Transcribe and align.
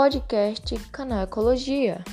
podcast 0.00 0.78
Canal 0.92 1.24
Ecologia. 1.24 2.04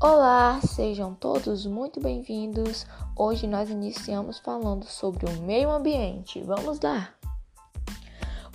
Olá, 0.00 0.60
sejam 0.62 1.14
todos 1.14 1.64
muito 1.64 2.00
bem-vindos. 2.00 2.84
Hoje 3.14 3.46
nós 3.46 3.70
iniciamos 3.70 4.40
falando 4.40 4.84
sobre 4.84 5.26
o 5.26 5.42
meio 5.42 5.70
ambiente. 5.70 6.42
Vamos 6.42 6.80
lá! 6.80 7.10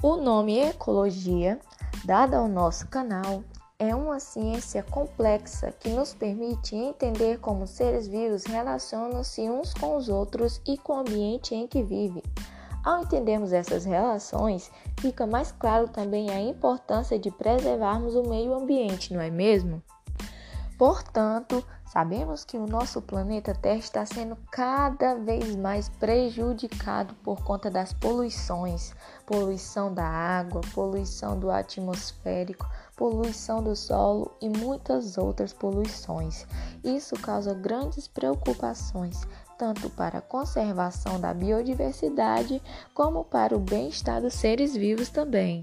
O 0.04 0.18
nome 0.18 0.60
Ecologia, 0.60 1.58
dado 2.04 2.34
ao 2.34 2.50
nosso 2.50 2.86
canal, 2.90 3.46
é 3.80 3.96
uma 3.96 4.20
ciência 4.20 4.84
complexa 4.84 5.72
que 5.72 5.88
nos 5.88 6.14
permite 6.14 6.76
entender 6.76 7.40
como 7.40 7.66
seres 7.66 8.10
vivos 8.10 8.44
relacionam-se 8.44 9.50
uns 9.50 9.74
com 9.74 9.96
os 9.96 10.10
outros 10.10 10.62
e 10.68 10.78
com 10.78 10.98
o 10.98 11.00
ambiente 11.00 11.56
em 11.56 11.66
que 11.66 11.82
vivem. 11.82 12.24
Ao 12.84 13.02
entendermos 13.02 13.54
essas 13.54 13.86
relações, 13.86 14.72
fica 15.00 15.28
mais 15.28 15.52
claro 15.52 15.88
também 15.88 16.32
a 16.32 16.42
importância 16.42 17.20
de 17.20 17.30
preservarmos 17.30 18.16
o 18.16 18.24
meio 18.24 18.54
ambiente, 18.54 19.14
não 19.14 19.22
é 19.22 19.30
mesmo? 19.30 19.84
Portanto, 20.82 21.64
sabemos 21.86 22.44
que 22.44 22.58
o 22.58 22.66
nosso 22.66 23.04
planeta 23.04 23.54
Terra 23.54 23.78
está 23.78 24.04
sendo 24.04 24.36
cada 24.52 25.14
vez 25.14 25.56
mais 25.56 25.88
prejudicado 25.88 27.14
por 27.24 27.44
conta 27.44 27.70
das 27.70 27.94
poluições, 27.94 28.92
poluição 29.28 29.94
da 29.94 30.08
água, 30.08 30.62
poluição 30.74 31.40
do 31.40 31.52
atmosférico, 31.52 32.68
poluição 32.96 33.62
do 33.62 33.76
solo 33.76 34.32
e 34.42 34.50
muitas 34.50 35.20
outras 35.20 35.54
poluições. 35.54 36.48
Isso 36.84 37.14
causa 37.14 37.54
grandes 37.54 38.08
preocupações, 38.08 39.22
tanto 39.62 39.92
para 39.92 40.18
a 40.18 40.22
conservação 40.24 41.20
da 41.20 41.36
biodiversidade 41.36 42.60
como 42.96 43.24
para 43.24 43.56
o 43.56 43.60
bem-estar 43.60 44.20
dos 44.20 44.34
seres 44.34 44.76
vivos 44.76 45.10
também. 45.10 45.62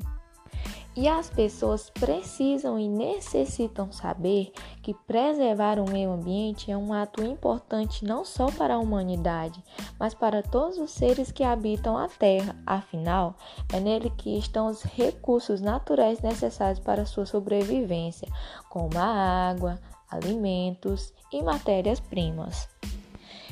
E 0.94 1.08
as 1.08 1.28
pessoas 1.28 1.90
precisam 1.90 2.78
e 2.78 2.88
necessitam 2.88 3.90
saber 3.90 4.52
que 4.82 4.94
preservar 4.94 5.80
o 5.80 5.90
meio 5.90 6.12
ambiente 6.12 6.70
é 6.70 6.76
um 6.76 6.92
ato 6.92 7.24
importante 7.24 8.04
não 8.04 8.24
só 8.24 8.46
para 8.52 8.74
a 8.74 8.78
humanidade, 8.78 9.64
mas 9.98 10.14
para 10.14 10.44
todos 10.44 10.78
os 10.78 10.92
seres 10.92 11.32
que 11.32 11.42
habitam 11.42 11.98
a 11.98 12.06
Terra. 12.06 12.54
Afinal, 12.64 13.34
é 13.72 13.80
nele 13.80 14.10
que 14.10 14.38
estão 14.38 14.68
os 14.68 14.84
recursos 14.84 15.60
naturais 15.60 16.20
necessários 16.20 16.78
para 16.78 17.04
sua 17.04 17.26
sobrevivência, 17.26 18.28
como 18.68 18.96
a 18.96 19.48
água, 19.50 19.80
alimentos 20.08 21.12
e 21.32 21.42
matérias-primas. 21.42 22.68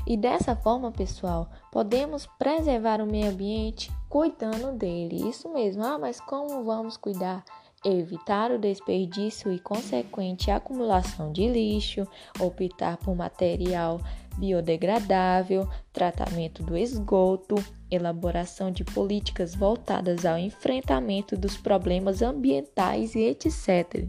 E 0.07 0.17
dessa 0.17 0.55
forma, 0.55 0.93
pessoal, 0.93 1.51
podemos 1.73 2.27
preservar 2.39 3.01
o 3.01 3.07
meio 3.07 3.31
ambiente 3.31 3.91
cuidando 4.09 4.73
dele. 4.73 5.29
Isso 5.29 5.53
mesmo. 5.53 5.83
Ah, 5.85 5.99
mas 5.99 6.21
como 6.21 6.63
vamos 6.63 6.97
cuidar? 6.97 7.45
Evitar 7.85 8.53
o 8.53 8.59
desperdício 8.59 9.53
e 9.53 9.59
consequente 9.59 10.51
acumulação 10.51 11.33
de 11.33 11.49
lixo, 11.49 12.07
optar 12.39 12.97
por 12.99 13.17
material 13.17 14.01
biodegradável, 14.39 15.69
tratamento 15.93 16.63
do 16.63 16.77
esgoto, 16.77 17.57
elaboração 17.91 18.71
de 18.71 18.85
políticas 18.85 19.55
voltadas 19.55 20.25
ao 20.25 20.39
enfrentamento 20.39 21.37
dos 21.37 21.57
problemas 21.57 22.23
ambientais 22.23 23.15
e 23.15 23.21
etc. 23.21 24.07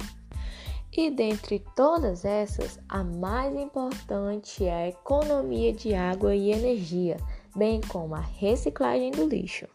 E 0.97 1.11
dentre 1.11 1.63
todas 1.75 2.25
essas, 2.25 2.79
a 2.89 3.03
mais 3.03 3.55
importante 3.55 4.65
é 4.65 4.73
a 4.73 4.87
economia 4.87 5.71
de 5.71 5.93
água 5.93 6.35
e 6.35 6.51
energia, 6.51 7.17
bem 7.55 7.79
como 7.81 8.15
a 8.15 8.19
reciclagem 8.19 9.11
do 9.11 9.27
lixo. 9.27 9.67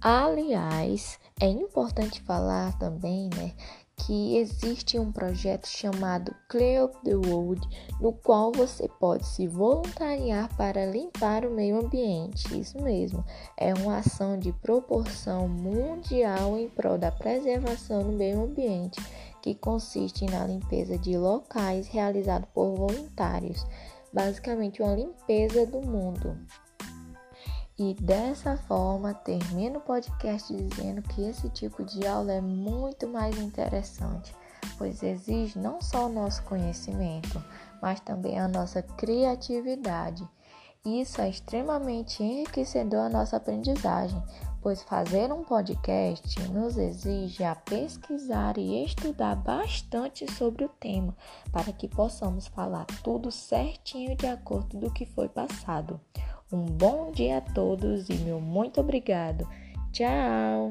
Aliás, 0.00 1.20
é 1.40 1.46
importante 1.46 2.20
falar 2.22 2.76
também, 2.76 3.30
né, 3.36 3.52
que 3.96 4.36
existe 4.36 4.98
um 4.98 5.12
projeto 5.12 5.68
chamado 5.68 6.34
Clear 6.48 6.86
Up 6.86 6.98
the 7.04 7.14
World, 7.14 7.64
no 8.00 8.12
qual 8.12 8.50
você 8.50 8.88
pode 8.98 9.24
se 9.24 9.46
voluntariar 9.46 10.52
para 10.56 10.86
limpar 10.86 11.46
o 11.46 11.50
meio 11.52 11.78
ambiente. 11.78 12.58
Isso 12.58 12.82
mesmo, 12.82 13.24
é 13.56 13.72
uma 13.72 13.98
ação 13.98 14.36
de 14.36 14.52
proporção 14.54 15.46
mundial 15.48 16.58
em 16.58 16.68
prol 16.68 16.98
da 16.98 17.12
preservação 17.12 18.02
do 18.02 18.12
meio 18.12 18.42
ambiente 18.42 19.00
que 19.44 19.54
consiste 19.54 20.24
na 20.24 20.46
limpeza 20.46 20.96
de 20.96 21.18
locais 21.18 21.86
realizado 21.86 22.46
por 22.54 22.74
voluntários, 22.74 23.66
basicamente 24.10 24.82
uma 24.82 24.94
limpeza 24.94 25.66
do 25.66 25.82
mundo. 25.82 26.34
E 27.78 27.92
dessa 27.92 28.56
forma, 28.56 29.12
termino 29.12 29.80
o 29.80 29.82
podcast 29.82 30.50
dizendo 30.50 31.02
que 31.02 31.20
esse 31.20 31.50
tipo 31.50 31.84
de 31.84 32.06
aula 32.06 32.32
é 32.32 32.40
muito 32.40 33.06
mais 33.06 33.36
interessante, 33.36 34.34
pois 34.78 35.02
exige 35.02 35.58
não 35.58 35.78
só 35.78 36.06
o 36.06 36.12
nosso 36.12 36.42
conhecimento, 36.44 37.44
mas 37.82 38.00
também 38.00 38.40
a 38.40 38.48
nossa 38.48 38.80
criatividade. 38.80 40.26
Isso 40.86 41.20
é 41.20 41.28
extremamente 41.28 42.22
enriquecedor 42.22 43.00
a 43.00 43.10
nossa 43.10 43.36
aprendizagem, 43.36 44.22
pois 44.64 44.82
fazer 44.82 45.30
um 45.30 45.44
podcast 45.44 46.40
nos 46.48 46.78
exige 46.78 47.44
a 47.44 47.54
pesquisar 47.54 48.56
e 48.56 48.82
estudar 48.82 49.36
bastante 49.36 50.26
sobre 50.32 50.64
o 50.64 50.70
tema, 50.70 51.14
para 51.52 51.70
que 51.70 51.86
possamos 51.86 52.46
falar 52.46 52.86
tudo 53.02 53.30
certinho 53.30 54.16
de 54.16 54.26
acordo 54.26 54.78
do 54.78 54.90
que 54.90 55.04
foi 55.04 55.28
passado. 55.28 56.00
Um 56.50 56.64
bom 56.64 57.12
dia 57.12 57.38
a 57.38 57.40
todos 57.42 58.08
e 58.08 58.14
meu 58.14 58.40
muito 58.40 58.80
obrigado. 58.80 59.46
Tchau! 59.92 60.70